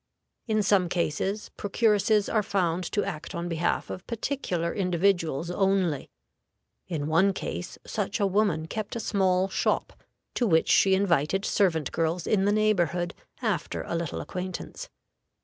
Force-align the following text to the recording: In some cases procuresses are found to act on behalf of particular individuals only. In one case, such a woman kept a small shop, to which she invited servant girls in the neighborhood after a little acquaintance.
In 0.47 0.63
some 0.63 0.89
cases 0.89 1.51
procuresses 1.57 2.27
are 2.27 2.41
found 2.41 2.85
to 2.85 3.03
act 3.03 3.35
on 3.35 3.47
behalf 3.47 3.91
of 3.91 4.07
particular 4.07 4.73
individuals 4.73 5.51
only. 5.51 6.09
In 6.87 7.05
one 7.05 7.33
case, 7.33 7.77
such 7.85 8.19
a 8.19 8.25
woman 8.25 8.65
kept 8.65 8.95
a 8.95 8.99
small 8.99 9.47
shop, 9.47 9.93
to 10.33 10.47
which 10.47 10.69
she 10.69 10.95
invited 10.95 11.45
servant 11.45 11.91
girls 11.91 12.25
in 12.25 12.45
the 12.45 12.51
neighborhood 12.51 13.13
after 13.43 13.83
a 13.83 13.93
little 13.93 14.21
acquaintance. 14.21 14.89